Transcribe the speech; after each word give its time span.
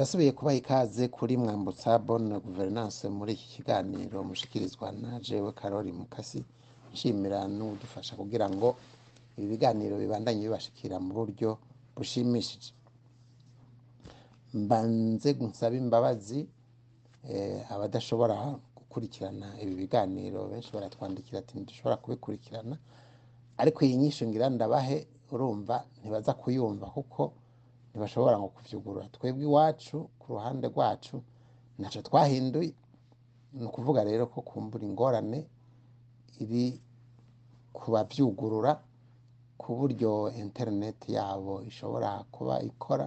ndasubiye 0.00 0.32
kubaha 0.38 0.58
ikaze 0.62 1.04
kuri 1.16 1.34
mwambutsa 1.42 1.90
bon 2.06 2.22
na 2.30 2.36
guverinance 2.46 3.02
muri 3.18 3.30
iki 3.36 3.48
kiganiro 3.54 4.16
mushikirizwa 4.28 4.86
na 5.02 5.10
jewe 5.26 5.50
karori 5.60 5.92
mukasi 6.00 6.40
nshimira 6.92 7.38
n'udufasha 7.56 8.12
kugira 8.20 8.46
ngo 8.54 8.68
ibi 9.36 9.46
biganiro 9.52 9.94
bibandanye 10.02 10.40
bibashikira 10.46 10.96
mu 11.04 11.10
buryo 11.18 11.48
bushimishije 11.96 12.70
mbanze 14.62 15.28
gusaba 15.40 15.74
imbabazi 15.82 16.38
eh, 17.32 17.58
abadashobora 17.74 18.36
gukurikirana 18.78 19.46
ibi 19.62 19.74
biganiro 19.82 20.40
benshi 20.50 20.70
baratwandikira 20.76 21.36
ati 21.42 21.52
ntidushobora 21.58 21.96
kubikurikirana 22.02 22.74
ariko 23.62 23.78
iyi 23.86 23.96
nyinshi 24.00 24.22
ndabahe 24.54 24.96
urumva 25.32 25.76
ntibaza 26.00 26.32
kuyumva 26.40 26.86
kuko 26.96 27.22
ntibashobora 27.92 28.34
ngo 28.38 28.48
kubyugurura 28.54 29.06
twebwe 29.14 29.42
iwacu 29.48 29.96
ku 30.20 30.26
ruhande 30.34 30.64
rwacu 30.72 31.16
ntacyo 31.78 32.00
twahinduye 32.08 32.70
ni 33.58 33.62
ukuvuga 33.68 34.00
rero 34.08 34.22
ko 34.32 34.38
kumbura 34.48 34.84
ingorane 34.90 35.38
iri 36.42 36.64
kubabyugurura 37.76 38.72
ku 39.60 39.68
buryo 39.78 40.10
interineti 40.42 41.08
yabo 41.18 41.54
ishobora 41.70 42.10
kuba 42.34 42.54
ikora 42.70 43.06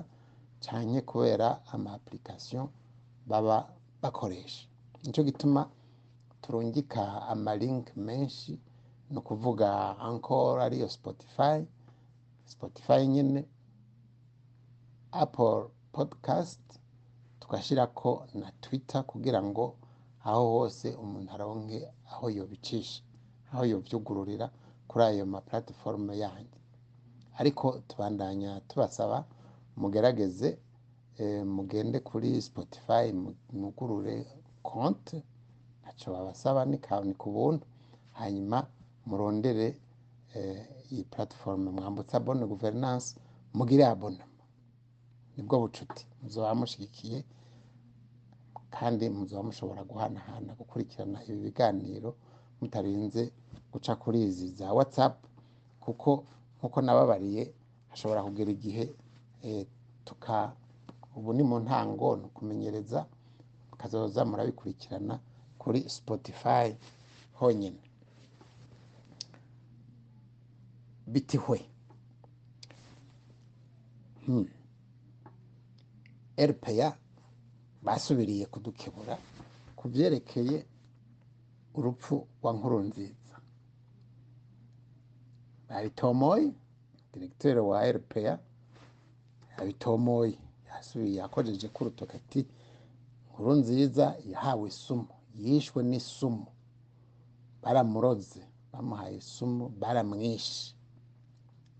cyane 0.65 0.95
kubera 1.09 1.47
ama 1.73 1.89
apulikasiyo 1.97 2.61
baba 3.29 3.57
bakoresha 4.01 4.61
nicyo 5.01 5.21
gituma 5.29 5.61
turungika 6.41 7.03
amalinki 7.33 7.93
menshi 8.07 8.51
ni 9.11 9.17
ukuvuga 9.21 9.67
ankoro 10.07 10.59
ariyo 10.67 10.87
sipotifayi 10.93 11.63
sipotifayi 12.49 13.05
nyine 13.15 13.41
apple 15.21 15.63
podcast 15.93 16.61
tugashyira 17.39 17.85
ko 17.95 18.09
na 18.39 18.47
twitter 18.61 19.03
kugira 19.11 19.39
ngo 19.47 19.65
aho 20.27 20.43
hose 20.55 20.87
umuntu 21.03 21.29
aronke 21.35 21.77
aho 22.11 22.25
yobicisha 22.37 23.01
aho 23.51 23.63
yobyugururira 23.71 24.47
kuri 24.89 25.03
ayo 25.09 25.23
ma 25.33 25.39
yanjye 26.23 26.59
ariko 27.39 27.65
tubandanya 27.87 28.51
tubasaba 28.69 29.17
mugerageze 29.81 30.49
eh, 31.21 31.41
mugende 31.57 31.97
kuri 32.09 32.29
spotify 32.47 33.05
mugurure 33.61 34.15
konti 34.69 35.17
ntacyo 35.81 36.07
babasaba 36.15 36.61
ni 36.69 36.77
ku 37.21 37.27
buntu 37.35 37.65
hanyuma 38.19 38.57
murondere 39.07 39.67
eh, 40.37 40.59
iyi 40.91 41.03
platiforume 41.11 41.69
mwambutse 41.75 42.13
abone 42.17 42.43
guverinanse 42.53 43.09
mugire 43.59 43.85
abona 43.93 44.23
nibwo 45.35 45.55
bucuti 45.63 46.03
muzaba 46.21 46.51
mushyigikiye 46.59 47.17
kandi 48.75 49.03
muzaba 49.17 49.41
mushobora 49.47 49.81
guhanahana 49.91 50.51
gukurikirana 50.59 51.17
ibi 51.27 51.39
biganiro 51.45 52.09
mutarinze 52.59 53.23
guca 53.71 53.93
kuri 54.01 54.19
izi 54.27 54.47
za 54.59 54.67
watsapu 54.77 55.27
kuko 55.83 56.09
nk'uko 56.57 56.77
nababariye 56.83 57.43
hashobora 57.89 58.25
kugera 58.27 58.49
igihe 58.57 58.83
eh, 59.49 59.63
tuka 60.07 60.35
ubu 61.17 61.29
ni 61.35 61.43
mu 61.49 61.57
ntango 61.65 62.07
ni 62.19 62.25
ukumenyereza 62.29 62.99
mukazoza 63.69 64.21
murabikurikirana 64.29 65.15
kuri 65.61 65.79
sipotifayi 65.93 66.71
honyine 67.39 67.81
bitihwe 71.11 71.59
hmm. 74.25 74.47
rpa 76.39 76.97
basubiriye 77.83 78.45
kudukebura 78.51 79.15
ku 79.77 79.85
byerekeye 79.91 80.57
urupfu 81.77 82.15
rwa 82.37 82.51
nkurunziza 82.55 83.35
babitomoye 85.67 86.47
diregiteri 87.11 87.59
wa 87.69 87.77
rpa 87.95 88.17
yabitomoye 89.57 90.33
yasubiye 90.67 91.11
yakojeje 91.21 91.67
ko 91.73 91.77
urutoki 91.83 92.13
ati 92.21 92.41
nkurunziza 93.27 94.05
yahawe 94.31 94.65
isumu 94.73 95.09
yishwe 95.43 95.79
n'isumu 95.89 96.45
baramuroze 97.61 98.41
bamuhaye 98.71 99.15
isumu 99.23 99.63
baramwishe 99.81 100.57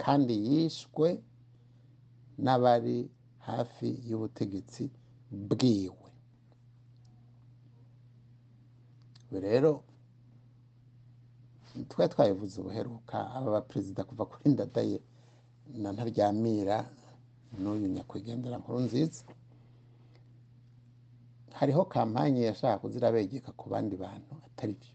kandi 0.01 0.33
yishwe 0.45 1.07
n'abari 2.43 2.97
hafi 3.49 3.87
y'ubutegetsi 4.09 4.83
bwiwe 5.49 6.09
rero 9.45 9.71
twari 11.91 12.09
twabivuze 12.13 12.55
ubuheruka 12.59 13.17
aba 13.35 13.55
baperezida 13.55 14.01
kuva 14.09 14.23
kuri 14.31 14.45
ndadaye 14.53 14.97
na 15.81 15.87
ntaryamira 15.93 16.77
n'uyu 17.61 17.87
nyakwigendera 17.95 18.55
nkuru 18.61 18.79
nziza 18.87 19.23
hariho 21.59 21.81
kampanye 21.93 22.41
yashaka 22.49 22.81
kuzira 22.83 23.13
begeka 23.15 23.49
ku 23.59 23.65
bandi 23.71 23.95
bantu 24.03 24.33
atari 24.47 24.73
byo 24.79 24.93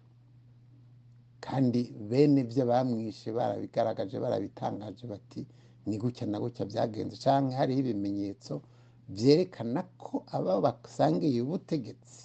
kandi 1.45 1.81
bene 2.11 2.39
ibyo 2.45 2.63
bamwishe 2.71 3.29
barabigaragaje 3.39 4.17
barabitangaje 4.25 5.05
bati 5.15 5.43
ni 5.89 5.99
gutya 5.99 6.27
na 6.27 6.39
gutya 6.41 6.65
byagenze 6.71 7.17
cyangwa 7.25 7.53
hariho 7.59 7.81
ibimenyetso 7.83 8.53
byerekana 9.15 9.81
ko 10.03 10.15
aba 10.37 10.53
basangiye 10.65 11.39
ubutegetsi 11.43 12.25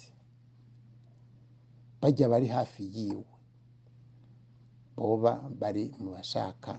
bajya 2.00 2.26
bari 2.32 2.46
hafi 2.56 2.82
yiwe 2.94 3.24
boba 4.96 5.32
bari 5.60 5.84
mu 6.00 6.08
bashaka 6.16 6.72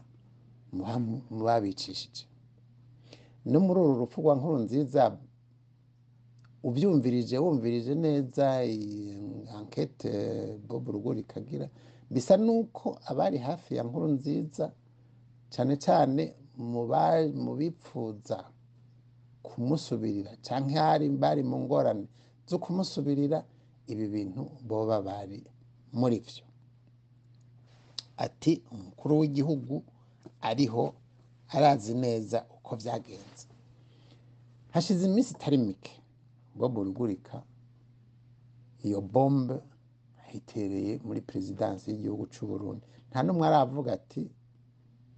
mu 1.31 1.39
babicishije 1.47 2.23
no 3.51 3.59
muri 3.65 3.79
uru 3.83 3.93
rupfu 4.01 4.17
rwa 4.21 4.33
nkuru 4.39 4.57
nziza 4.65 5.03
ubyumvirije 6.67 7.35
wumvirije 7.43 7.93
neza 8.05 8.45
ankete 9.57 10.09
bobo 10.67 10.87
rugori 10.95 11.17
rikagira 11.21 11.67
bisa 12.13 12.33
n'uko 12.45 12.85
abari 13.09 13.37
hafi 13.47 13.69
ya 13.77 13.83
nkuru 13.87 14.07
nziza 14.17 14.65
cyane 15.53 15.73
cyane 15.85 16.23
mu 16.59 17.55
bipfuza 17.59 18.37
kumusubirira 19.45 20.31
cyangwa 20.45 20.79
hari 20.87 21.05
bari 21.21 21.43
mu 21.49 21.57
ngorane 21.63 22.07
zo 22.49 22.57
kumusubirira 22.63 23.39
ibi 23.91 24.05
bintu 24.13 24.43
boba 24.67 24.97
bari 25.07 25.39
muri 25.99 26.17
byo 26.25 26.43
ati 28.25 28.51
umukuru 28.73 29.13
w'igihugu 29.19 29.75
ariho 30.49 30.83
arazi 31.55 31.93
neza 32.03 32.37
uko 32.57 32.71
byagenze 32.81 33.45
hashize 34.73 35.03
iminsi 35.09 35.31
itari 35.35 35.57
mike 35.67 35.93
ubwo 36.53 36.65
burugurika 36.73 37.35
iyo 38.85 38.99
bombe 39.13 39.57
ahitereye 40.23 40.93
muri 41.07 41.19
perezidansi 41.27 41.85
y'igihugu 41.91 42.23
cy'u 42.33 42.45
Burundi 42.49 42.85
nta 43.09 43.19
n'umwe 43.23 43.45
aravuga 43.49 43.89
ati 43.99 44.21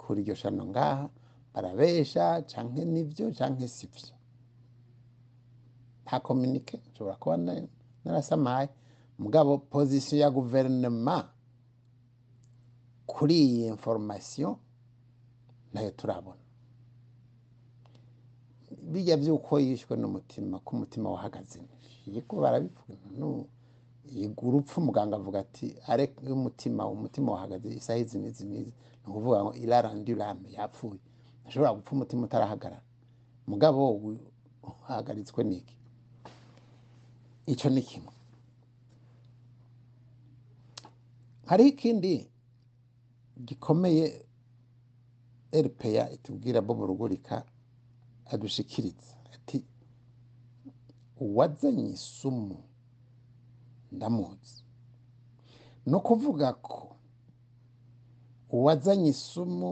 kuri 0.01 0.17
iryo 0.21 0.35
shano 0.41 0.63
ngaha 0.71 1.05
barabesha 1.57 2.23
cyangwa 2.51 2.83
nibyo 2.93 3.25
cyangwa 3.37 3.67
si 3.75 3.87
nta 6.03 6.15
kominike 6.25 6.75
nshobora 6.89 7.15
kuba 7.21 7.35
narasamaye 8.03 8.67
mugabo 9.23 9.51
pozisiyo 9.71 10.15
ya 10.23 10.29
guverinoma 10.37 11.15
kuri 13.11 13.35
iyi 13.47 13.61
inforomasiyo 13.73 14.49
nayo 15.73 15.91
turabona 15.99 16.43
bijya 18.91 19.15
by'uko 19.21 19.51
yishwe 19.65 19.93
n'umutima 20.01 20.55
ko 20.63 20.69
umutima 20.75 21.07
wahagaze 21.15 21.57
ko 22.29 22.33
barabivuga 22.43 24.41
urupfu 24.47 24.75
muganga 24.87 25.13
avuga 25.19 25.37
ati 25.45 25.67
areke 25.91 26.17
umutima 26.39 26.81
umutima 26.97 27.27
wahagaze 27.33 27.67
isaha 27.81 27.99
izi 28.03 28.17
n'izi 28.21 28.43
n'izi 28.51 28.71
ni 29.01 29.07
ukuvuga 29.09 29.37
ngo 29.43 29.51
irarandurame 29.63 30.49
yapfuye 30.59 31.01
ashobora 31.47 31.73
gupfa 31.77 31.91
umutima 31.95 32.23
utarahagarara 32.27 32.81
mugabo 33.49 33.79
uhagaritswe 34.69 35.41
iki 35.57 35.75
icyo 37.53 37.67
ni 37.73 37.81
kimwe 37.89 38.13
hari 41.49 41.63
ikindi 41.71 42.11
gikomeye 43.47 44.05
eripeya 45.57 46.03
itubwira 46.15 46.59
bo 46.65 46.73
Rugurika 46.89 47.35
adushikiriza 48.33 49.13
ati 49.35 49.57
uwazanye 51.23 51.85
isumu 51.97 52.57
ndamuzi 53.95 54.57
ni 55.87 55.93
ukuvuga 55.99 56.47
ko 56.65 56.77
uwazanye 58.55 59.09
isumu 59.15 59.71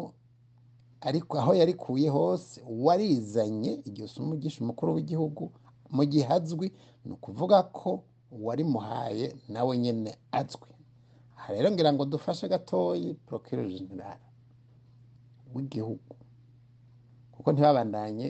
ariko 1.10 1.34
aho 1.42 1.52
yarikuye 1.62 2.08
hose 2.18 2.52
uwarizanye 2.76 3.72
igihe 3.88 4.06
usoma 4.10 4.32
ugisha 4.36 4.60
umukuru 4.62 4.90
w'igihugu 4.96 5.44
mu 5.96 6.04
gihe 6.12 6.28
azwi 6.38 6.68
ni 7.04 7.12
ukuvuga 7.18 7.58
ko 7.78 7.90
uwarimuhaye 8.38 9.26
nawe 9.54 9.74
nyine 9.84 10.12
azwi 10.40 10.70
aha 11.38 11.48
rero 11.56 11.68
ngira 11.74 11.90
ngo 11.94 12.04
dufashe 12.14 12.46
gatoyi 12.54 13.10
porokiro 13.26 13.62
w'igihugu 15.56 16.12
kuko 17.34 17.48
ntibabandanye 17.52 18.28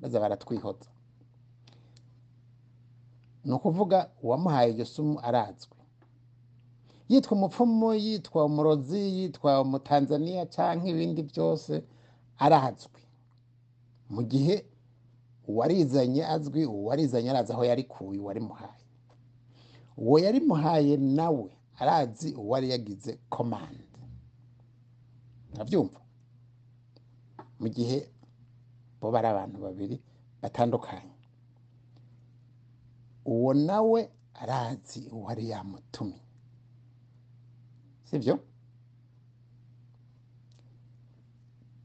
baza 0.00 0.22
baratwihotsa 0.22 0.90
ni 3.44 3.52
ukuvuga 3.56 3.98
uwamuhaye 4.24 4.68
iryo 4.72 4.86
sumu 4.94 5.16
arazwi 5.28 5.76
yitwa 7.10 7.32
umupfumu 7.36 7.88
yitwa 8.06 8.40
umurozi 8.50 9.00
yitwa 9.16 9.50
umutanzaniya 9.64 10.42
cyangwa 10.54 10.86
ibindi 10.94 11.20
byose 11.32 11.72
arazwi 12.44 13.02
mu 14.14 14.22
gihe 14.30 14.54
uwarizanye 15.50 16.22
azwi 16.34 16.62
uwarizanye 16.76 17.28
arazi 17.30 17.50
aho 17.52 17.62
yari 17.64 17.68
yarikuye 17.72 18.18
uwarimuhaye 18.20 18.82
uwo 20.02 20.16
yarimuhaye 20.24 20.94
nawe 21.18 21.48
arazi 21.82 22.28
uwari 22.42 22.66
yagize 22.72 23.10
komande 23.34 23.86
ntabyumva 25.52 26.00
mu 27.60 27.68
gihe 27.76 27.98
bo 29.00 29.06
ari 29.18 29.28
abantu 29.32 29.56
babiri 29.66 29.96
batandukanye 30.42 31.16
uwo 33.32 33.50
nawe 33.66 34.00
arazi 34.42 35.00
uwari 35.16 35.44
yamutumye 35.52 36.20
sibyo 38.08 38.34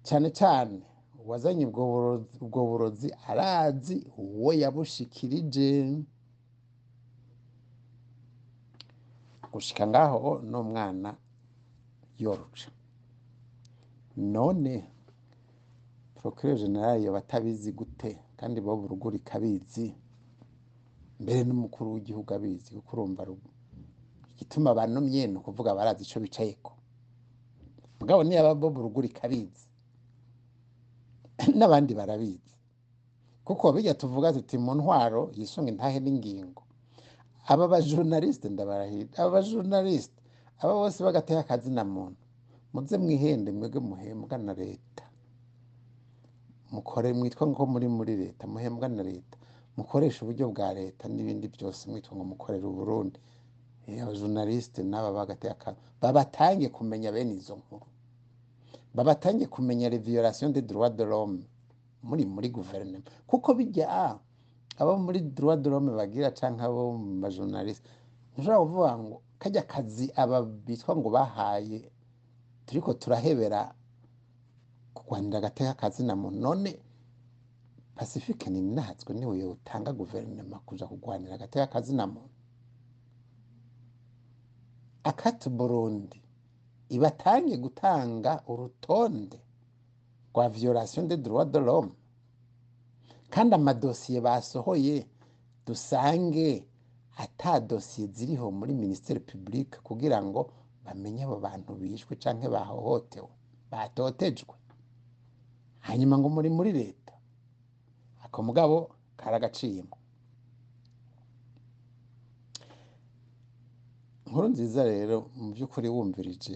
cyane 0.07 0.27
cyane 0.39 0.77
uwazanye 1.25 1.63
ubwo 1.67 2.59
burozi 2.69 3.09
arazi 3.29 3.95
uwo 4.23 4.51
yabushikirije 4.61 5.67
gushika 9.51 9.83
ngaho 9.91 10.21
n'umwana 10.49 11.09
yoruca 12.21 12.69
none 14.35 14.73
porokire 16.15 16.53
generale 16.61 17.07
batabizi 17.15 17.69
gute 17.79 18.09
kandi 18.39 18.57
bo 18.65 18.71
burugurika 18.81 19.31
abizi 19.39 19.85
mbere 21.21 21.39
n'umukuru 21.47 21.87
w'igihugu 21.95 22.29
abizi 22.37 22.69
kuko 22.75 22.91
urumva 22.93 23.21
igituma 24.31 24.67
abantu 24.71 24.97
ni 25.01 25.37
ukuvuga 25.39 25.77
barazi 25.77 26.01
icyo 26.05 26.19
bicaye 26.25 26.53
ko 26.65 26.71
mugabo 27.99 28.21
niba 28.23 28.49
bo 28.59 28.67
burugurika 28.75 29.21
abizi 29.29 29.65
n'abandi 31.57 31.91
barabizi 31.99 32.53
kuko 33.47 33.65
bijya 33.75 33.93
tuvuga 34.01 34.27
tuti 34.37 34.55
mu 34.65 34.71
ntwaro 34.77 35.21
yisunga 35.37 35.69
intahe 35.73 35.97
n'ingingo 36.01 36.61
aba 37.51 37.65
bajurnalisite 37.73 38.47
ndabarahirira 38.53 39.15
aba 39.19 39.29
bajurnalisite 39.35 40.19
aba 40.61 40.73
bose 40.79 40.97
bagateye 41.05 41.41
na 41.77 41.83
muntu 41.93 42.21
muze 42.73 42.95
mwihende 43.03 43.49
mwebwe 43.57 43.79
muhembwa 43.89 44.35
na 44.45 44.53
leta 44.63 45.03
mukore 46.73 47.09
mwitwa 47.17 47.43
ngo 47.51 47.61
muri 47.73 47.87
muri 47.97 48.13
leta 48.23 48.43
muhembwa 48.53 48.87
na 48.95 49.03
leta 49.09 49.35
mukoresha 49.77 50.19
uburyo 50.21 50.45
bwa 50.53 50.67
leta 50.79 51.03
n'ibindi 51.13 51.45
byose 51.55 51.81
mwitwa 51.89 52.11
ngo 52.15 52.23
mukorere 52.31 52.65
uburundi 52.67 53.19
abajurnalisite 54.03 54.79
n'aba 54.89 55.09
bagateye 55.17 55.51
akazina 55.55 55.81
babatange 56.01 56.67
kumenya 56.77 57.09
bene 57.15 57.33
izo 57.41 57.53
nkuru 57.61 57.85
babatange 58.93 59.45
kumenya 59.47 59.89
violation 59.89 60.49
de 60.53 60.61
droit 60.61 60.91
de 60.95 61.03
l'homme 61.03 61.39
muri 62.03 62.23
muri 62.25 62.47
guverinoma 62.53 63.03
kuko 63.29 63.49
bijya 63.57 63.85
ah, 63.89 64.15
abo 64.77 64.93
muri 65.01 65.19
droit 65.35 65.57
de 65.61 65.69
l'homme 65.69 65.91
bagira 65.97 66.29
cyangwa 66.39 66.63
abo 66.69 66.81
mu 67.01 67.11
majournaliste 67.21 67.85
ntushobora 68.33 68.61
kuvuga 68.65 68.91
ngo 69.01 69.15
kajya 69.41 69.61
akazi 69.65 70.05
aba 70.21 70.37
bitwa 70.65 70.91
ngo 70.99 71.09
bahaye 71.15 71.79
turi 72.65 72.79
ko 72.85 72.91
turahebera 73.01 73.61
kurwanira 74.95 75.37
agateka 75.39 75.73
kazina 75.81 76.13
muntu 76.21 76.37
none 76.45 76.71
pacifique 77.97 78.45
ni 78.53 78.61
natwe 78.77 79.11
niwe 79.13 79.43
utanga 79.55 79.91
guverinoma 79.99 80.57
kuja 80.67 80.85
kurwanira 80.91 81.33
agateka 81.35 81.65
kazina 81.73 82.03
muntu 82.13 82.31
akati 85.09 85.47
burundi 85.57 86.19
ibatange 86.95 87.53
gutanga 87.65 88.31
urutonde 88.51 89.37
rwa 90.31 90.45
violation 90.59 91.03
de 91.11 91.15
droit 91.25 91.49
de 91.53 91.59
l'homme 91.65 91.91
kandi 93.33 93.51
amadosiye 93.59 94.19
basohoye 94.27 94.95
dusange 95.67 96.47
ata 97.23 97.51
ziriho 98.15 98.47
muri 98.59 98.73
minisiteri 98.83 99.19
publique 99.31 99.75
kugira 99.87 100.17
ngo 100.27 100.39
bamenye 100.85 101.21
abo 101.27 101.37
bantu 101.47 101.69
bishwe 101.81 102.13
cyangwa 102.23 102.47
bahohotewe 102.55 103.31
batotejwe 103.71 104.55
hanyuma 105.87 106.15
ngo 106.19 106.27
muri 106.35 106.49
muri 106.57 106.71
leta 106.81 107.13
ako 108.23 108.37
mugabo 108.47 108.75
karagaciyemo 109.19 109.97
Nkuru 114.27 114.47
nziza 114.53 114.81
rero 114.93 115.15
mu 115.37 115.45
by'ukuri 115.53 115.87
wumvirije 115.95 116.55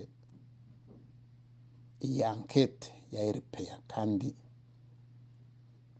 iyi 2.05 2.23
ankete 2.33 2.87
ya 3.13 3.21
eripeya 3.29 3.75
kandi 3.91 4.27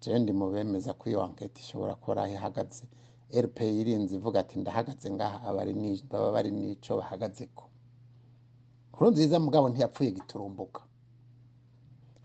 jendi 0.04 0.32
mu 0.40 0.46
bemeza 0.54 0.92
ko 1.00 1.04
iyo 1.10 1.20
ankete 1.28 1.58
ishobora 1.64 1.94
kuba 2.01 2.22
aho 2.22 2.32
ihagaze 2.38 2.84
eripeya 3.38 3.74
irinze 3.82 4.12
ivuga 4.18 4.38
ati 4.44 4.56
ndahagaze 4.62 5.08
ngaha 5.16 5.38
baba 6.12 6.30
bari 6.36 6.51
n'icyo 6.58 6.92
bahagaze 7.00 7.44
ko 7.58 7.66
kuru 8.94 9.08
nziza 9.13 9.38
mugabo 9.46 9.66
ntiyapfuye 9.70 10.10
giturumbuka 10.18 10.82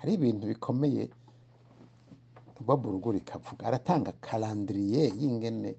hari 0.00 0.12
ibintu 0.18 0.44
bikomeye 0.52 1.02
baburugura 2.66 3.16
ikavuga 3.22 3.62
aratanga 3.68 4.10
karandiriye 4.26 5.02
y'ingene 5.20 5.70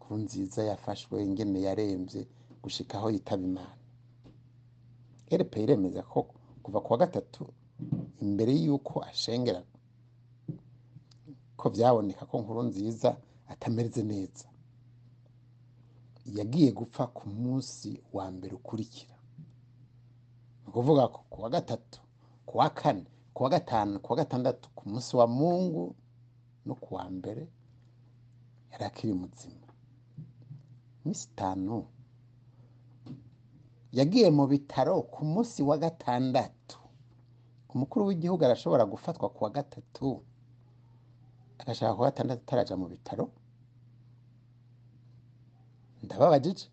kuru 0.00 0.14
nziza 0.24 0.60
yafashwe 0.70 1.14
ingene 1.26 1.58
yarembye 1.66 2.20
gushika 2.62 2.94
aho 2.98 3.06
yitaba 3.14 3.44
imana 3.50 3.80
eripeya 5.32 5.64
iremeza 5.66 6.02
koko 6.12 6.34
kuva 6.64 6.80
ku 6.80 6.90
wa 6.92 6.98
gatatu 6.98 7.44
imbere 8.24 8.52
y'uko 8.64 8.94
ashengera 9.10 9.60
ko 11.58 11.64
byaboneka 11.74 12.22
ko 12.30 12.34
nkuru 12.42 12.62
nziza 12.70 13.08
atameze 13.52 14.00
neza 14.12 14.46
yagiye 16.38 16.68
gupfa 16.78 17.04
ku 17.16 17.24
munsi 17.42 17.88
wa 18.16 18.26
mbere 18.34 18.52
ukurikira 18.60 19.16
ni 20.60 20.66
ukuvuga 20.68 21.02
ko 21.14 21.20
ku 21.30 21.36
wa 21.44 21.48
gatatu 21.56 21.98
ku 22.48 22.54
wa 22.60 22.68
kane 22.80 23.04
ku 23.34 23.38
wa 23.44 23.48
gatanu 23.54 23.94
ku 24.02 24.08
wa 24.12 24.16
gatandatu 24.22 24.66
ku 24.76 24.82
munsi 24.90 25.10
wa 25.20 25.26
mungu 25.38 25.84
no 26.66 26.74
ku 26.82 26.88
wa 26.96 27.04
mbere 27.18 27.42
yari 28.70 28.84
akiri 28.90 29.12
muzima 29.22 29.68
iminsi 30.98 31.24
itanu 31.30 31.76
yagiye 33.98 34.28
mu 34.36 34.44
bitaro 34.52 34.94
ku 35.12 35.20
munsi 35.32 35.58
wa 35.68 35.76
gatandatu 35.84 36.53
umukuru 37.74 38.02
w'igihugu 38.08 38.42
arashobora 38.44 38.90
gufatwa 38.92 39.26
ku 39.34 39.40
wa 39.44 39.50
gatatu 39.56 40.08
agashaka 41.60 41.92
kuwa 41.96 42.08
atarajya 42.34 42.76
mu 42.82 42.86
bitaro 42.94 43.24
ndababagije 46.04 46.66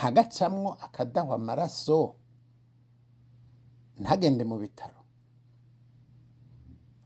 hagacamwo 0.00 0.70
akadahwa 0.86 1.34
amaraso 1.40 1.98
ntagende 4.02 4.44
mu 4.50 4.56
bitaro 4.64 5.00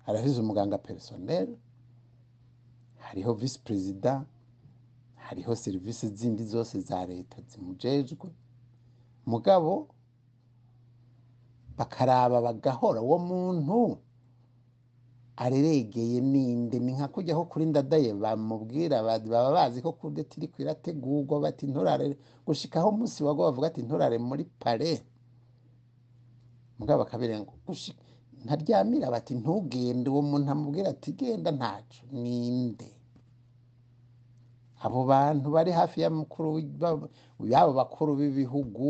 arahize 0.08 0.38
umuganga 0.44 0.82
perisoneri 0.86 1.56
hariho 3.06 3.30
visi 3.40 3.58
perezida 3.66 4.12
hariho 5.26 5.50
serivisi 5.64 6.04
zindi 6.18 6.44
zose 6.54 6.74
za 6.88 6.98
leta 7.10 7.36
zimujejwe 7.50 8.28
mugabo 9.32 9.70
bakaraba 11.80 12.36
bagahora 12.46 13.00
uwo 13.06 13.18
muntu 13.30 13.76
areregeye 15.44 16.18
ninde 16.32 16.76
ni 16.84 16.90
nka 16.96 17.06
kujyaho 17.14 17.42
kuri 17.50 17.64
ndadaye 17.70 18.10
bamubwira 18.22 18.96
baba 19.06 19.48
bazi 19.56 19.78
ko 19.84 19.90
kudeta 19.98 20.32
iri 20.36 20.48
kwirategurwa 20.52 21.34
bati 21.44 21.64
nturare 21.70 22.06
gushikaho 22.46 22.86
umunsi 22.92 23.18
wago 23.26 23.40
bavuga 23.46 23.66
ati 23.68 23.80
nturare 23.84 24.16
muri 24.28 24.44
pare 24.62 24.90
mugabo 26.78 27.00
akabirenga 27.04 27.52
ntaryamira 28.44 29.06
bati 29.14 29.32
ntugende 29.40 30.06
uwo 30.10 30.22
muntu 30.30 30.48
amubwira 30.54 30.86
ati 30.94 31.10
genda 31.18 31.50
ntacu 31.58 32.00
ninde 32.22 32.88
abo 34.84 35.00
bantu 35.12 35.46
bari 35.56 35.70
hafi 35.78 35.96
ya 36.04 36.10
mukuru 36.18 36.50
bakuru 37.76 38.10
b'ibihugu 38.18 38.88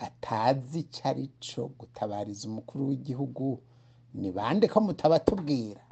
batazi 0.00 0.78
icyo 0.84 1.02
ari 1.10 1.24
cyo 1.44 1.62
gutabariza 1.78 2.42
umukuru 2.50 2.80
w'igihugu 2.88 3.44
ni 4.20 4.28
bande 4.36 4.64
ko 4.72 4.78
mutabatubwira 4.86 5.82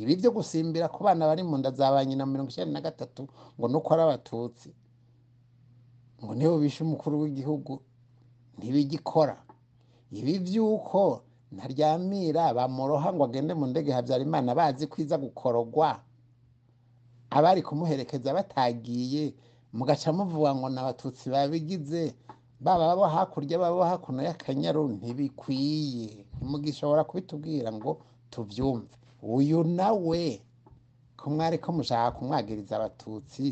ibi 0.00 0.12
byo 0.20 0.30
gusimbira 0.36 0.86
ku 0.94 1.00
bana 1.06 1.22
bari 1.30 1.42
mu 1.48 1.56
nda 1.60 1.70
za 1.78 1.86
ba 1.94 2.00
nyina 2.08 2.24
mirongo 2.32 2.50
icyenda 2.52 2.72
na 2.76 2.86
gatatu 2.86 3.22
ngo 3.56 3.66
nuko 3.68 3.88
ari 3.94 4.02
abatutsi 4.06 4.68
ngo 6.20 6.32
nibo 6.34 6.52
ubishe 6.56 6.80
umukuru 6.86 7.14
w'igihugu 7.22 7.72
ntibigikora 8.56 9.36
ibi 10.18 10.32
by'uko 10.46 11.00
naryamira 11.56 12.44
bamoroha 12.58 13.08
ngo 13.14 13.22
agende 13.28 13.52
mu 13.60 13.64
ndege 13.72 13.90
habyarimana 13.96 14.56
bazi 14.58 14.84
ko 14.90 14.96
iza 15.02 15.16
gukorogwa 15.24 15.88
abari 17.36 17.60
kumuherekeza 17.66 18.36
batagiye 18.38 19.22
mugaca 19.76 20.08
muvuga 20.16 20.50
ngo 20.56 20.66
ni 20.72 20.78
abatutsi 20.82 21.24
babigize 21.34 22.02
baba 22.60 23.08
hakurya 23.08 23.58
baba 23.58 23.86
hakuno 23.88 24.20
y'akanyaru 24.26 24.80
ntibikwiye 24.96 26.08
ntimugishobora 26.36 27.04
kubitubwira 27.08 27.68
ngo 27.76 27.90
tubyumve 28.32 28.92
uyu 29.36 29.58
nawe 29.78 30.22
ko 31.18 31.24
mwari 31.34 31.56
ko 31.62 31.68
mushaka 31.76 32.08
kumwagiriza 32.18 32.72
abatutsi 32.76 33.44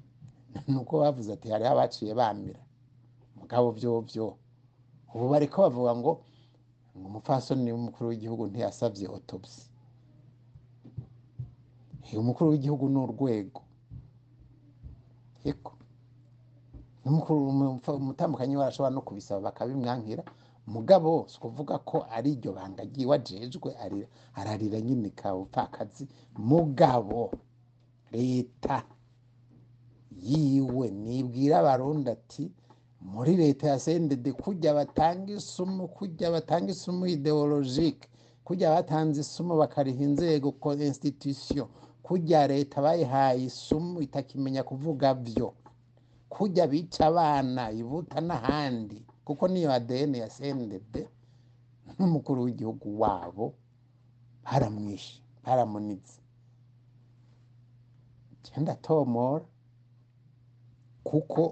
nuko 0.72 0.92
bavuze 1.02 1.28
ati 1.32 1.46
hariho 1.52 1.70
abaciye 1.72 2.12
bamira 2.20 2.62
mugabo 3.36 3.66
byo 3.76 3.90
byo 4.08 4.26
ubu 5.12 5.24
bari 5.32 5.46
ko 5.52 5.58
bavuga 5.66 5.92
ngo 6.00 6.12
umupfasoni 7.06 7.70
w'umukuru 7.74 8.04
w'igihugu 8.10 8.42
ntiyasabye 8.48 9.06
otobisi 9.16 9.64
umukuru 12.20 12.46
w'igihugu 12.52 12.84
ni 12.92 12.98
urwego 13.04 13.60
umutambukanyi 17.08 18.54
ashobora 18.68 18.94
no 18.96 19.02
kubisaba 19.06 19.40
bakabimwankira 19.48 20.22
mugabo 20.74 21.10
si 21.30 21.34
ukuvuga 21.38 21.74
ko 21.90 21.96
ari 22.16 22.28
iryo 22.34 22.50
banga 22.56 22.82
ryiwe 22.90 23.70
ararira 24.38 24.78
nyine 24.86 25.08
kabupfakazi 25.20 26.04
mugabo 26.50 27.20
leta 28.14 28.76
yiwe 30.28 30.86
nibwira 31.04 31.54
abarundi 31.58 32.08
ati 32.16 32.44
muri 33.12 33.32
leta 33.42 33.64
ya 33.72 33.78
sendede 33.84 34.30
kujya 34.42 34.70
batanga 34.78 35.28
isumu 35.40 35.82
kujya 35.96 36.26
batanga 36.34 36.68
isumu 36.76 37.04
ideologike 37.16 38.06
kujya 38.46 38.66
batanze 38.74 39.18
isumu 39.26 39.52
bakariha 39.62 40.02
inzego 40.08 40.48
ko 40.60 40.68
institusiyo 40.88 41.64
kujya 42.06 42.40
leta 42.52 42.76
bayihaye 42.86 43.40
isumu 43.50 43.94
itakimenya 44.06 44.62
kuvuga 44.70 45.08
byo 45.26 45.48
kujya 46.28 46.66
bica 46.68 47.00
abana 47.08 47.72
ibuta 47.72 48.20
n'ahandi 48.20 48.96
kuko 49.24 49.44
niyo 49.52 49.70
adn 49.78 50.12
ya 50.22 50.28
cndp 50.36 50.92
nk'umukuru 51.96 52.38
w'igihugu 52.44 52.86
wabo 53.02 53.46
baramwishe 54.44 55.16
baramunitse 55.44 56.16
genda 58.44 58.72
tomora 58.84 59.44
kuko 61.08 61.42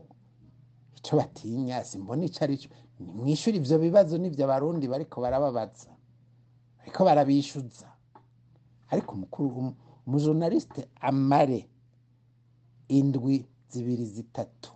icyo 0.96 1.12
batinya 1.20 1.76
simbona 1.88 2.22
icyo 2.28 2.40
ari 2.44 2.54
cyo 2.60 2.68
ni 2.98 3.02
mwishyura 3.18 3.56
ibyo 3.60 3.76
bibazo 3.84 4.14
n'ibyo 4.18 4.42
abarundi 4.46 4.84
bariko 4.92 5.16
barababaza 5.24 5.90
ariko 6.82 6.98
barabishyuza 7.08 7.88
ariko 8.92 9.10
umukuru 9.16 9.48
um, 9.62 9.70
umujornaliste 10.06 10.80
amare 11.08 11.60
indwi 12.98 13.36
zibiri 13.72 14.04
zitatu 14.14 14.72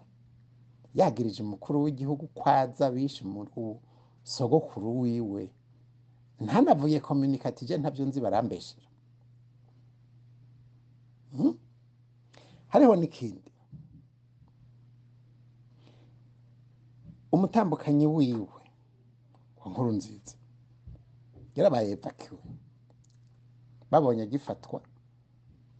yagirije 0.98 1.40
umukuru 1.42 1.76
w'igihugu 1.84 2.24
kwaza 2.38 2.86
bishe 2.94 3.24
sogokuru 4.34 4.88
wiwe 5.00 5.42
ntanavuye 6.44 6.98
kominikatije 7.06 7.74
ntabyo 7.78 8.02
nzi 8.08 8.18
barambeshyira 8.24 8.88
hmm? 11.34 11.52
hariho 12.72 12.94
n'ikindi 12.96 13.50
umutambukanyi 17.34 18.06
wiwe 18.16 18.48
wa 19.58 19.64
nkuru 19.70 19.90
nziza 19.98 20.34
yarabaye 21.56 21.88
evakiwe 21.96 22.42
babonye 23.90 24.24
gifatwa 24.32 24.78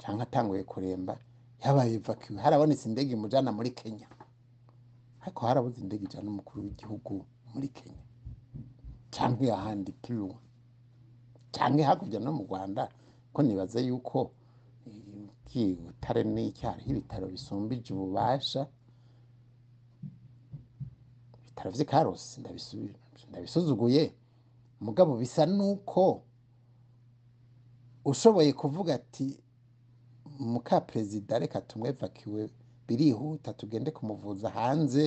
cyangwa 0.00 0.22
atanguye 0.28 0.62
kuremba 0.72 1.14
yabaye 1.64 1.90
evacuwe 2.00 2.38
harabonetse 2.44 2.84
indege 2.88 3.10
imujyana 3.14 3.50
muri 3.58 3.70
kenya 3.80 4.08
ariko 5.22 5.40
harabuze 5.48 5.78
indege 5.80 6.02
ijyana 6.04 6.28
umukuru 6.34 6.58
w'igihugu 6.64 7.12
muri 7.52 7.68
kenya 7.78 8.04
cyangwa 9.14 9.46
ahandi 9.58 9.90
piruwa 10.02 10.38
cyangwa 11.54 11.82
hakurya 11.88 12.18
no 12.24 12.30
mu 12.36 12.42
rwanda 12.46 12.82
ko 13.34 13.38
nibaza 13.42 13.78
yuko 13.88 14.18
utare 15.92 16.22
n'icyaha 16.34 16.80
ibitaro 16.90 17.26
bisumbije 17.34 17.88
ububasha 17.92 18.62
ibitaro 21.40 21.68
by'i 21.74 21.86
karosi 21.90 22.34
ndabisuzuguye 23.30 24.02
mugabo 24.86 25.12
bisa 25.22 25.42
nuko 25.56 26.02
ushoboye 28.10 28.50
kuvuga 28.60 28.90
ati 29.00 29.26
mukaperezida 30.40 31.38
reka 31.38 31.60
tumwe 31.68 31.92
vakiwe 32.00 32.42
birihuta 32.88 33.52
tugende 33.58 33.90
kumuvuza 33.96 34.48
hanze 34.56 35.04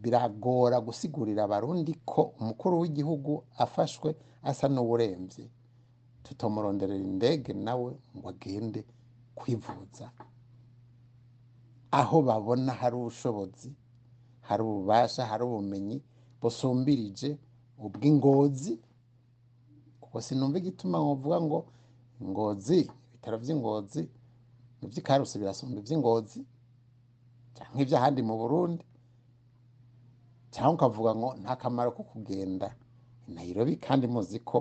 biragora 0.00 0.76
gusigurira 0.86 1.40
abarundi 1.44 1.92
ko 2.10 2.20
umukuru 2.40 2.74
w'igihugu 2.80 3.32
afashwe 3.64 4.08
asa 4.50 4.66
n'uburembye 4.72 5.44
tutamuronderera 6.24 7.04
indege 7.12 7.50
nawe 7.66 7.90
ngo 8.16 8.26
agende 8.32 8.80
kwivuza 9.38 10.06
aho 12.00 12.16
babona 12.28 12.72
hari 12.80 12.94
ubushobozi 13.00 13.70
hari 14.48 14.62
ububasha 14.68 15.22
hari 15.30 15.42
ubumenyi 15.48 15.96
busumbirije 16.40 17.30
ubw'ingozi 17.84 18.72
kuko 20.02 20.16
sinumva 20.26 20.56
igituma 20.62 20.96
wavuga 21.08 21.38
ngo 21.46 21.58
ingozi 22.22 22.78
ibitaro 23.12 23.36
by'ingozi 23.42 24.00
mu 24.80 24.86
birasumba 25.40 25.76
iby'ingozi 25.82 26.40
cyangwa 27.56 27.80
iby'ahandi 27.84 28.20
mu 28.28 28.34
burundi 28.42 28.84
cyangwa 30.54 30.72
ukavuga 30.76 31.10
ngo 31.18 31.28
nta 31.42 31.52
kamaro 31.62 31.88
ko 31.96 32.02
kugenda 32.10 32.68
nayirobi 33.34 33.74
kandi 33.86 34.04
muzi 34.14 34.38
ko 34.48 34.56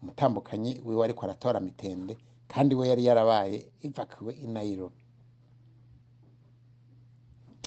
umutambukanyi 0.00 0.72
wiwe 0.86 1.02
ariko 1.06 1.20
aratora 1.26 1.58
mitende 1.68 2.12
kandi 2.52 2.72
we 2.78 2.84
yari 2.90 3.02
yarabaye 3.08 3.56
ivakiwe 3.86 4.32
i 4.44 4.46
nayirobi 4.54 5.00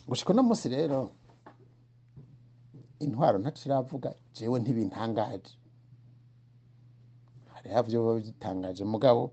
gushika 0.10 0.30
uno 0.34 0.42
munsi 0.50 0.66
rero 0.75 1.00
intwaro 3.06 3.36
ntaciravuga 3.40 4.10
jewe 4.36 4.58
ntibintangaje 4.60 5.54
hariho 7.68 7.84
byo 7.88 8.00
biba 8.02 8.26
bitangaje 8.28 8.84
mugabo 8.94 9.24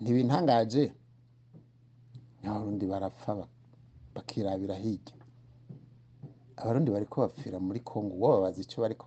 ntibintangaje 0.00 0.82
n'abarundi 2.40 2.84
barapfa 2.92 3.30
bakirabira 4.14 4.74
hirya 4.82 5.14
abarundi 6.60 6.88
bariko 6.94 7.16
bapfira 7.24 7.56
muri 7.66 7.80
kongo 7.90 8.14
wowe 8.22 8.32
babaza 8.38 8.58
icyo 8.64 8.78
bariko 8.84 9.06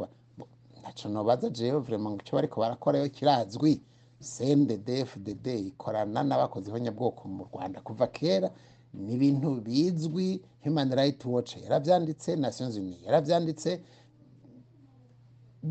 ntacyo 0.82 1.06
ntubaza 1.10 1.46
jewe 1.58 1.80
vrema 1.86 2.08
ngo 2.12 2.20
icyo 2.24 2.34
bariko 2.40 2.56
barakorayo 2.64 3.08
kirazwi 3.18 3.72
cndfdd 4.34 5.46
ikorana 5.72 6.20
n'abakozi 6.30 6.66
b'abanyabwoko 6.68 7.22
mu 7.36 7.44
rwanda 7.50 7.78
kuva 7.88 8.06
kera 8.18 8.50
ni 9.04 9.12
ibintu 9.18 9.48
bizwi 9.66 10.28
human 10.66 10.90
rights 11.00 11.26
watch 11.36 11.52
yarabyanditse 11.64 12.30
nations 12.46 12.74
union 12.82 13.02
yarabyanditse 13.08 13.70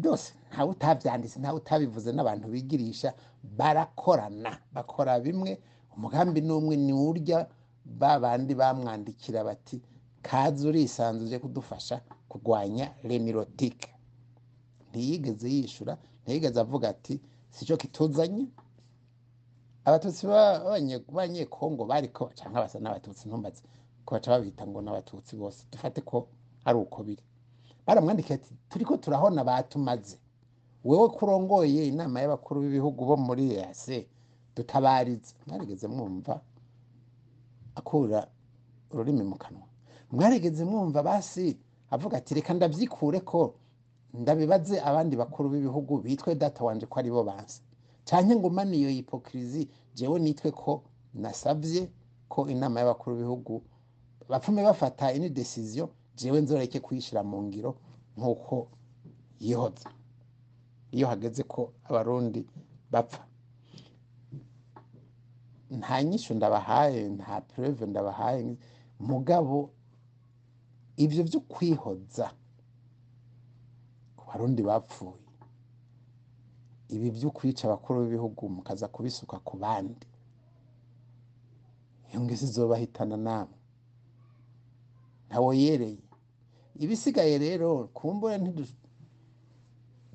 byose 0.01 0.29
ntawe 0.49 0.69
utabyanditse 0.75 1.37
ntawe 1.39 1.57
utabivuze 1.63 2.11
n'abantu 2.15 2.45
bigirisha 2.55 3.09
barakorana 3.59 4.51
bakora 4.75 5.13
bimwe 5.27 5.51
umugambi 5.95 6.41
n'umwe 6.47 6.75
ni 6.87 6.95
urya 7.09 7.39
ba 8.01 8.13
bandi 8.23 8.53
bamwandikira 8.61 9.41
bati 9.49 9.77
kazi 10.29 10.61
urisanzuje 10.71 11.37
kudufasha 11.45 11.97
kurwanya 12.31 12.87
renirotike 13.09 13.91
ntiyigeze 14.89 15.47
yishyura 15.55 15.95
ntiyigeze 16.23 16.59
avuga 16.65 16.85
ati 16.95 17.15
si 17.55 17.61
cyo 17.69 17.77
kituzanye 17.83 18.45
abatutsi 19.87 20.23
b'abanyekongo 20.31 21.83
bari 21.91 22.09
ko 22.17 22.25
cyangwa 22.39 22.63
basa 22.65 22.79
n'abatutsi 22.83 23.23
ntumbaze 23.27 23.63
ko 24.05 24.11
baca 24.15 24.29
babita 24.35 24.63
ngo 24.69 24.79
n'abatutsi 24.83 25.33
bose 25.41 25.61
dufate 25.73 25.99
ko 26.11 26.19
ari 26.69 26.79
uko 26.85 26.99
biri 27.09 27.25
baramwandikiye 27.87 28.35
ati 28.39 28.51
turi 28.71 28.85
ko 28.89 28.95
turabona 29.03 29.41
batumaze 29.51 30.17
wowe 30.89 31.09
kurongoye 31.17 31.81
inama 31.93 32.17
y'abakuru 32.23 32.57
b'ibihugu 32.63 33.01
bo 33.09 33.17
muri 33.27 33.45
ese 33.67 33.97
dutabarize 34.57 35.31
mwarigeze 35.47 35.87
mwumva 35.95 36.35
akura 37.79 38.19
ururimi 38.93 39.25
mu 39.31 39.37
kanwa 39.43 39.67
mwarigeze 40.15 40.63
mwumva 40.71 40.99
basi 41.09 41.47
avuga 41.95 42.15
ati 42.21 42.31
reka 42.37 42.51
ndabyikure 42.57 43.19
ko 43.31 43.41
ndabibaze 44.21 44.77
abandi 44.89 45.15
bakuru 45.23 45.47
b'ibihugu 45.53 45.93
bitwe 46.07 46.31
data 46.43 46.61
wanjye 46.67 46.85
ko 46.91 46.97
aribo 47.01 47.21
bazi 47.31 47.59
cyane 48.09 48.31
ngo 48.39 48.49
mani 48.57 48.75
iyo 48.81 48.91
hipokirizi 48.97 49.63
jewe 49.97 50.17
nitwe 50.25 50.49
ko 50.63 50.73
nasabye 51.23 51.83
ko 52.33 52.41
inama 52.55 52.77
y'abakuru 52.81 53.13
b'ibihugu 53.15 53.55
bapfume 54.31 54.61
bafata 54.69 55.05
ini 55.17 55.29
desiziyo 55.41 55.85
njyewe 56.15 56.39
nzoreke 56.45 56.79
kuyishyira 56.85 57.21
mu 57.31 57.39
ngiro 57.47 57.71
nk'uko 58.17 58.55
yihoza 59.45 59.89
iyo 60.95 61.05
hageze 61.13 61.43
ko 61.53 61.61
abarundi 61.89 62.41
bapfa 62.93 63.23
nta 65.79 65.97
nyishyu 66.09 66.33
ndabahaye 66.37 67.01
nta 67.17 67.35
pureve 67.49 67.85
ndabahaye 67.91 68.41
mugabo 69.11 69.57
ibyo 71.05 71.23
byo 71.29 71.41
kwihoza 71.53 72.27
ku 74.17 74.23
barundi 74.29 74.63
bapfuye 74.71 75.23
ibi 76.95 77.09
byo 77.17 77.29
kwica 77.37 77.63
abakuru 77.65 77.97
b'ibihugu 78.01 78.43
mukaza 78.57 78.87
kubisuka 78.95 79.37
ku 79.47 79.55
bandi 79.63 80.07
iyo 82.09 82.35
zo 82.41 82.45
izobahitana 82.49 83.17
namwe 83.29 83.59
ntawo 85.33 85.51
yereye 85.63 85.99
ibisigaye 86.85 87.35
rero 87.47 87.69
kumbura 87.97 88.37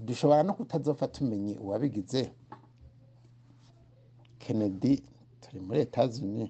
dushobora 0.07 0.41
no 0.47 0.53
kutazapfa 0.57 1.05
tumenye 1.15 1.53
uwabigize 1.63 2.21
kennedy 4.41 4.93
turi 5.41 5.59
muri 5.67 5.79
etazuni 5.85 6.45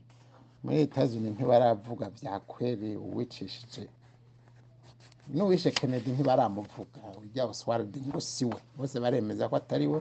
muri 0.64 0.78
etazuni 0.86 1.28
ntibaravuga 1.32 2.06
byakwere 2.18 2.90
uwicishije 3.08 3.84
n'uwishe 5.36 5.70
kennedy 5.78 6.10
ntibaramuvuga 6.14 7.02
ujya 7.24 7.44
oswald 7.52 7.94
ngo 8.08 8.20
si 8.32 8.44
we 8.50 8.58
bose 8.78 8.96
baremeza 9.04 9.44
ko 9.50 9.54
atari 9.62 9.86
we 9.94 10.00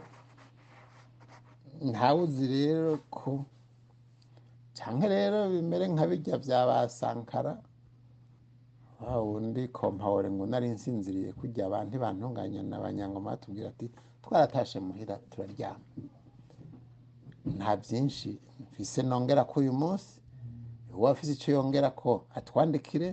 ntawuzi 1.91 2.45
rero 2.57 2.91
ko 3.17 3.31
cyangwa 4.77 5.05
rero 5.15 5.39
bimere 5.53 5.85
nka 5.95 6.05
bijya 6.11 6.35
bya 6.45 6.61
ba 6.69 6.79
sankara 6.99 7.53
wa 9.01 9.21
wundi 9.29 9.63
kompawure 9.77 10.29
ngo 10.35 10.45
nari 10.51 10.69
nsinziriye 10.75 11.31
kujya 11.39 11.63
abantu 11.69 11.95
bantunganya 12.05 12.61
na 12.71 12.77
ba 12.83 12.89
nyangoma 12.97 13.29
batubwira 13.31 13.67
ati 13.71 13.87
twaratashe 14.23 14.79
muhira 14.87 15.15
turaryama 15.31 15.85
nta 17.59 17.73
byinshi 17.81 18.31
mfise 18.67 18.99
nongera 19.09 19.43
ko 19.51 19.55
uyu 19.63 19.73
munsi 19.81 20.13
uwo 20.97 21.07
afite 21.13 21.31
icyo 21.37 21.49
yongera 21.57 21.89
ko 22.01 22.11
atwandikire 22.39 23.09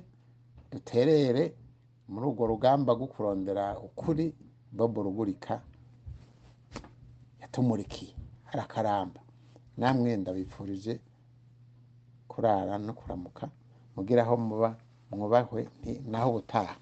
duterere 0.72 1.44
muri 2.10 2.24
urwo 2.28 2.44
rugamba 2.52 2.90
rwo 2.98 3.08
kurondera 3.14 3.64
ukuri 3.88 4.26
bobo 4.78 5.00
rugurika 5.08 5.56
yatumurikiye 7.42 8.14
harakaramba 8.50 9.20
namwe 9.80 10.10
ndabifurije 10.22 10.94
kurara 12.32 12.74
no 12.86 12.94
kuramuka 13.00 13.46
mugire 13.96 14.22
aho 14.26 14.36
muba 14.50 14.70
mwubahwe 15.18 15.60
naho 16.12 16.28
ubutaha 16.32 16.74